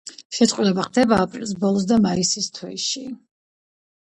[0.35, 3.05] შეწყვილება ხდება აპრილის ბოლოს და მაისის თვეში.